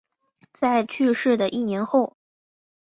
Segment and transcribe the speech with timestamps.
[0.51, 2.17] 在去世的一年后